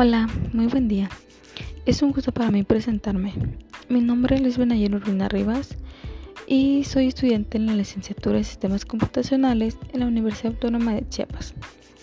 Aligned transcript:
Hola, 0.00 0.28
muy 0.52 0.68
buen 0.68 0.86
día. 0.86 1.10
Es 1.84 2.02
un 2.02 2.12
gusto 2.12 2.30
para 2.30 2.52
mí 2.52 2.62
presentarme. 2.62 3.34
Mi 3.88 4.00
nombre 4.00 4.36
es 4.36 4.42
Luis 4.42 4.56
Benayer 4.56 4.94
Urbina 4.94 5.28
Rivas 5.28 5.76
y 6.46 6.84
soy 6.84 7.08
estudiante 7.08 7.58
en 7.58 7.66
la 7.66 7.74
licenciatura 7.74 8.36
de 8.36 8.44
Sistemas 8.44 8.84
Computacionales 8.84 9.76
en 9.92 9.98
la 9.98 10.06
Universidad 10.06 10.52
Autónoma 10.52 10.94
de 10.94 11.08
Chiapas. 11.08 11.52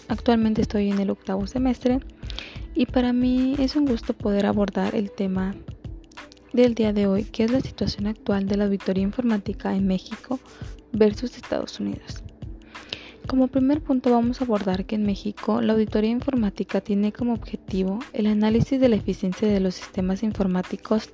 Actualmente 0.09 0.61
estoy 0.61 0.89
en 0.89 1.00
el 1.00 1.09
octavo 1.09 1.47
semestre 1.47 2.02
y 2.73 2.86
para 2.86 3.13
mí 3.13 3.55
es 3.59 3.77
un 3.77 3.86
gusto 3.86 4.12
poder 4.12 4.46
abordar 4.46 4.93
el 4.93 5.09
tema 5.09 5.55
del 6.52 6.75
día 6.75 6.91
de 6.91 7.07
hoy, 7.07 7.23
que 7.23 7.46
es 7.46 7.52
la 7.52 7.62
situación 7.62 8.07
actual 8.07 8.46
de 8.46 8.57
la 8.57 8.66
auditoría 8.66 9.04
informática 9.04 9.73
en 9.73 9.88
México 9.88 10.41
versus 10.91 11.38
Estados 11.38 11.80
Unidos. 11.80 12.25
Como 13.28 13.48
primer 13.48 13.82
punto 13.82 14.12
vamos 14.12 14.39
a 14.39 14.44
abordar 14.44 14.86
que 14.86 14.96
en 14.96 15.04
México 15.04 15.60
la 15.60 15.74
auditoría 15.74 16.11
informática 16.11 16.79
tiene 16.79 17.11
como 17.11 17.33
objetivo 17.33 18.00
el 18.14 18.28
análisis 18.28 18.79
de 18.79 18.88
la 18.88 18.97
eficiencia 18.97 19.47
de 19.47 19.60
los 19.60 19.74
sistemas 19.74 20.21
informáticos, 20.21 21.10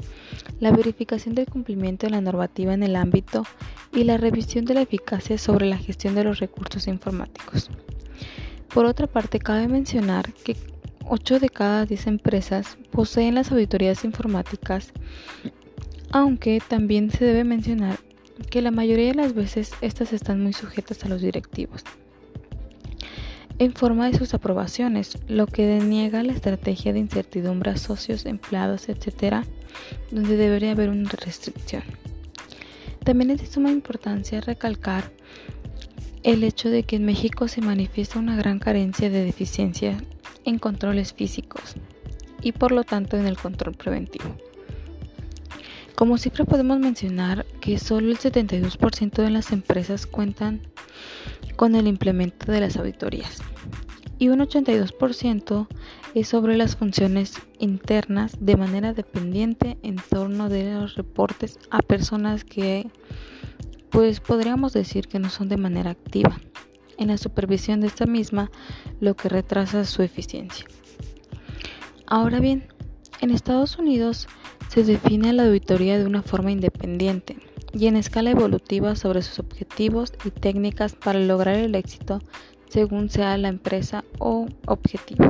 la 0.60 0.72
verificación 0.72 1.36
del 1.36 1.46
cumplimiento 1.46 2.08
de 2.08 2.12
la 2.12 2.20
normativa 2.20 2.74
en 2.74 2.84
el 2.84 2.98
ámbito 2.98 3.46
y 3.94 4.04
la 4.04 4.18
revisión 4.18 4.66
de 4.66 4.74
la 4.74 4.82
eficacia 4.82 5.38
sobre 5.38 5.68
la 5.68 5.78
gestión 5.78 6.14
de 6.14 6.26
los 6.26 6.40
recursos 6.40 6.88
informáticos. 6.88 7.70
Por 8.74 8.86
otra 8.86 9.08
parte, 9.08 9.40
cabe 9.40 9.70
mencionar 9.70 10.34
que 10.34 10.58
8 11.08 11.40
de 11.40 11.50
cada 11.50 11.86
10 11.86 12.08
empresas 12.08 12.78
poseen 12.92 13.36
las 13.36 13.52
auditorías 13.52 14.04
informáticas, 14.04 14.92
aunque 16.12 16.62
también 16.68 17.10
se 17.10 17.24
debe 17.24 17.46
mencionar 17.46 18.00
que 18.50 18.62
la 18.62 18.72
mayoría 18.72 19.10
de 19.10 19.16
las 19.16 19.34
veces 19.34 19.72
estas 19.82 20.14
están 20.14 20.42
muy 20.42 20.54
sujetas 20.54 21.04
a 21.04 21.10
los 21.10 21.22
directivos 21.22 21.84
en 23.62 23.74
forma 23.74 24.10
de 24.10 24.18
sus 24.18 24.34
aprobaciones, 24.34 25.20
lo 25.28 25.46
que 25.46 25.68
deniega 25.68 26.24
la 26.24 26.34
estrategia 26.34 26.94
de 26.94 27.00
incertidumbre 27.00 27.70
a 27.70 27.78
socios, 27.78 28.26
empleados, 28.26 28.90
etc., 28.90 29.46
donde 30.10 30.36
debería 30.36 30.72
haber 30.72 30.90
una 30.90 31.08
restricción. 31.12 31.84
También 33.04 33.30
es 33.30 33.40
de 33.40 33.46
suma 33.46 33.70
importancia 33.70 34.42
recalcar 34.42 35.12
el 36.24 36.44
hecho 36.44 36.70
de 36.70 36.82
que 36.82 36.96
en 36.96 37.06
México 37.06 37.48
se 37.48 37.62
manifiesta 37.62 38.18
una 38.18 38.36
gran 38.36 38.58
carencia 38.58 39.12
de 39.12 39.24
deficiencia 39.26 39.96
en 40.44 40.58
controles 40.58 41.14
físicos 41.14 41.76
y 42.42 42.54
por 42.54 42.72
lo 42.72 42.84
tanto 42.84 43.16
en 43.16 43.28
el 43.28 43.38
control 43.38 43.76
preventivo. 43.76 44.38
Como 46.02 46.18
cifra 46.18 46.46
podemos 46.46 46.80
mencionar 46.80 47.46
que 47.60 47.78
solo 47.78 48.10
el 48.10 48.18
72% 48.18 49.22
de 49.22 49.30
las 49.30 49.52
empresas 49.52 50.08
cuentan 50.08 50.62
con 51.58 51.76
el 51.76 51.86
implemento 51.86 52.52
de 52.52 52.60
las 52.60 52.76
auditorías 52.76 53.38
y 54.18 54.30
un 54.30 54.40
82% 54.40 55.68
es 56.16 56.28
sobre 56.28 56.58
las 56.58 56.76
funciones 56.76 57.36
internas 57.60 58.36
de 58.40 58.58
manera 58.58 58.94
dependiente 58.94 59.78
en 59.84 59.98
torno 59.98 60.50
de 60.50 60.74
los 60.74 60.96
reportes 60.96 61.60
a 61.70 61.84
personas 61.84 62.46
que 62.46 62.90
pues 63.92 64.22
podríamos 64.22 64.74
decir 64.74 65.08
que 65.08 65.20
no 65.20 65.30
son 65.30 65.50
de 65.50 65.58
manera 65.58 65.92
activa 65.92 66.42
en 66.98 67.10
la 67.10 67.20
supervisión 67.20 67.80
de 67.80 67.86
esta 67.86 68.08
misma 68.08 68.50
lo 69.02 69.16
que 69.16 69.30
retrasa 69.30 69.86
su 69.86 70.02
eficiencia. 70.02 70.66
Ahora 72.08 72.40
bien, 72.40 72.70
en 73.20 73.30
Estados 73.30 73.78
Unidos 73.78 74.28
se 74.72 74.86
define 74.86 75.34
la 75.34 75.44
auditoría 75.44 76.00
de 76.00 76.06
una 76.06 76.22
forma 76.22 76.50
independiente 76.50 77.36
y 77.74 77.88
en 77.88 77.98
escala 77.98 78.32
evolutiva 78.32 78.96
sobre 78.96 79.22
sus 79.22 79.40
objetivos 79.40 80.14
y 80.24 80.32
técnicas 80.32 80.96
para 80.96 81.20
lograr 81.20 81.56
el 81.56 81.76
éxito 81.76 82.22
según 82.70 83.10
sea 83.10 83.38
la 83.38 83.50
empresa 83.50 84.06
o 84.18 84.48
objetivo. 84.68 85.26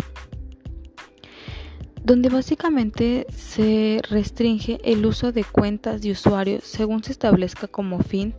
Donde 2.03 2.29
básicamente 2.29 3.25
se 3.35 4.01
restringe 4.11 4.79
el 4.83 5.07
uso 5.07 5.31
de 5.31 5.43
cuentas 5.43 6.03
de 6.03 6.11
usuarios 6.11 6.63
según 6.63 7.03
se 7.03 7.11
establezca 7.11 7.67
como 7.67 7.97
fin 7.97 8.35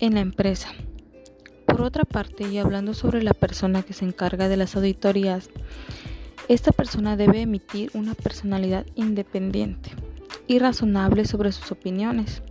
en 0.00 0.14
la 0.14 0.20
empresa. 0.20 0.70
Por 1.64 1.80
otra 1.80 2.04
parte, 2.04 2.48
y 2.48 2.58
hablando 2.58 2.92
sobre 2.92 3.22
la 3.22 3.34
persona 3.34 3.84
que 3.84 3.92
se 3.92 4.04
encarga 4.04 4.48
de 4.48 4.56
las 4.56 4.74
auditorías, 4.74 5.48
esta 6.48 6.72
persona 6.72 7.16
debe 7.16 7.40
emitir 7.40 7.92
una 7.94 8.14
personalidad 8.14 8.84
independiente 8.96 9.92
y 10.46 10.58
razonable 10.58 11.24
sobre 11.24 11.52
sus 11.52 11.72
opiniones 11.72 12.42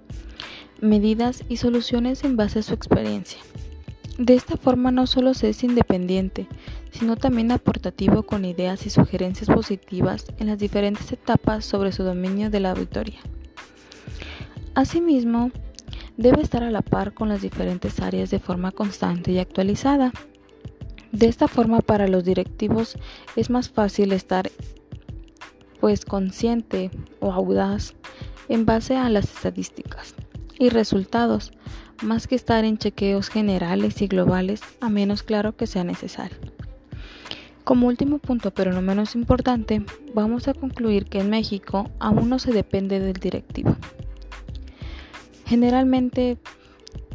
medidas 0.84 1.44
y 1.48 1.58
soluciones 1.58 2.24
en 2.24 2.36
base 2.36 2.60
a 2.60 2.64
su 2.64 2.74
experiencia. 2.74 3.40
De 4.18 4.36
esta 4.36 4.58
forma 4.58 4.92
no 4.92 5.08
solo 5.08 5.34
se 5.34 5.50
es 5.50 5.64
independiente, 5.64 6.48
sino 6.92 7.16
también 7.16 7.52
aportativo 7.52 8.24
con 8.24 8.46
ideas 8.46 8.86
y 8.86 8.90
sugerencias 8.90 9.50
positivas 9.50 10.26
en 10.38 10.48
las 10.48 10.60
diferentes 10.60 11.12
etapas 11.12 11.66
sobre 11.66 11.92
su 11.92 12.04
dominio 12.04 12.50
de 12.52 12.60
la 12.60 12.72
auditoría. 12.72 13.20
Asimismo, 14.76 15.52
debe 16.18 16.42
estar 16.42 16.64
a 16.64 16.70
la 16.70 16.82
par 16.82 17.14
con 17.14 17.30
las 17.30 17.42
diferentes 17.42 18.00
áreas 18.00 18.30
de 18.30 18.40
forma 18.40 18.72
constante 18.72 19.32
y 19.32 19.40
actualizada. 19.40 20.12
De 21.12 21.28
esta 21.28 21.48
forma 21.48 21.82
para 21.82 22.08
los 22.08 22.24
directivos 22.24 22.98
es 23.36 23.50
más 23.50 23.70
fácil 23.70 24.12
estar 24.12 24.52
pues 25.84 26.06
consciente 26.06 26.92
o 27.20 27.34
audaz 27.34 27.94
en 28.48 28.66
base 28.66 28.96
a 28.96 29.10
las 29.10 29.26
estadísticas 29.26 30.16
y 30.58 30.70
resultados, 30.70 31.52
más 32.02 32.26
que 32.26 32.36
estar 32.36 32.64
en 32.64 32.78
chequeos 32.78 33.28
generales 33.28 34.02
y 34.02 34.08
globales, 34.08 34.62
a 34.80 34.88
menos 34.88 35.24
claro 35.24 35.58
que 35.58 35.68
sea 35.68 35.84
necesario. 35.84 36.38
Como 37.66 37.88
último 37.88 38.20
punto, 38.20 38.52
pero 38.52 38.72
no 38.72 38.82
menos 38.82 39.14
importante, 39.14 39.84
vamos 40.14 40.48
a 40.48 40.54
concluir 40.54 41.08
que 41.08 41.20
en 41.20 41.30
México 41.30 41.92
aún 42.00 42.30
no 42.30 42.40
se 42.40 42.54
depende 42.54 43.02
del 43.02 43.18
directivo. 43.18 43.76
Generalmente 45.46 46.38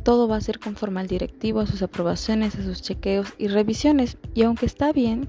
todo 0.02 0.28
va 0.28 0.36
a 0.36 0.42
ser 0.42 0.58
conforme 0.58 1.00
al 1.00 1.08
directivo, 1.08 1.60
a 1.60 1.66
sus 1.66 1.80
aprobaciones, 1.80 2.54
a 2.56 2.62
sus 2.62 2.82
chequeos 2.82 3.32
y 3.38 3.48
revisiones, 3.48 4.18
y 4.34 4.42
aunque 4.42 4.66
está 4.66 4.92
bien, 4.92 5.26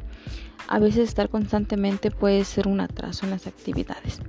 a 0.70 0.78
veces 0.78 1.10
estar 1.10 1.30
constantemente 1.30 2.12
puede 2.12 2.46
ser 2.46 2.68
un 2.68 2.80
atraso 2.80 3.26
en 3.26 3.32
las 3.32 3.48
actividades. 3.48 4.20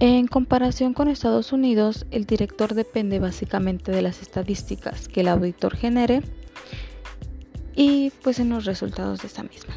En 0.00 0.26
comparación 0.26 0.92
con 0.92 1.06
Estados 1.06 1.52
Unidos, 1.52 2.04
el 2.10 2.26
director 2.26 2.74
depende 2.74 3.20
básicamente 3.20 3.92
de 3.92 4.02
las 4.02 4.20
estadísticas 4.20 5.06
que 5.06 5.20
el 5.20 5.28
auditor 5.28 5.76
genere 5.76 6.22
y 7.76 8.10
pues 8.24 8.40
en 8.40 8.50
los 8.50 8.64
resultados 8.64 9.20
de 9.22 9.28
esta 9.28 9.44
misma. 9.44 9.74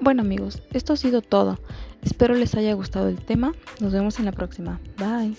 Bueno 0.00 0.22
amigos, 0.22 0.62
esto 0.72 0.92
ha 0.92 0.96
sido 0.96 1.20
todo. 1.20 1.58
Espero 2.02 2.36
les 2.36 2.54
haya 2.54 2.74
gustado 2.74 3.08
el 3.08 3.18
tema. 3.18 3.54
Nos 3.80 3.92
vemos 3.92 4.20
en 4.20 4.26
la 4.26 4.32
próxima. 4.32 4.78
Bye. 4.96 5.34